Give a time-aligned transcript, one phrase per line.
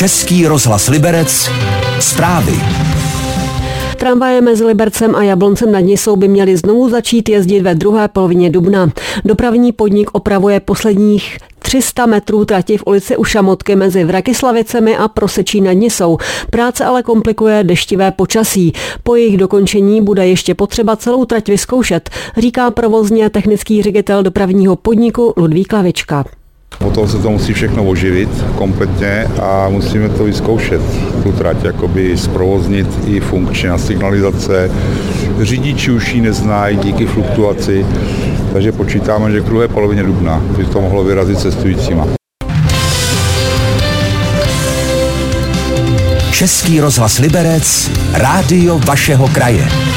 [0.00, 1.50] Český rozhlas Liberec,
[2.00, 2.52] zprávy.
[3.96, 8.50] Tramvaje mezi Libercem a Jabloncem nad Nisou by měly znovu začít jezdit ve druhé polovině
[8.50, 8.92] dubna.
[9.24, 15.60] Dopravní podnik opravuje posledních 300 metrů trati v ulici u Šamotky mezi Vrakislavicemi a Prosečí
[15.60, 16.18] nad Nisou.
[16.50, 18.72] Práce ale komplikuje deštivé počasí.
[19.02, 25.34] Po jejich dokončení bude ještě potřeba celou trať vyzkoušet, říká provozně technický ředitel dopravního podniku
[25.36, 26.39] Ludvík Klavička.
[26.78, 30.80] Potom se to musí všechno oživit kompletně a musíme to vyzkoušet,
[31.22, 34.70] tu trať jakoby zprovoznit i funkčně na signalizace.
[35.40, 37.86] Řidiči už ji neznají díky fluktuaci,
[38.52, 42.06] takže počítáme, že k druhé polovině dubna by to mohlo vyrazit cestujícíma.
[46.32, 49.89] Český rozhlas Liberec, rádio vašeho kraje.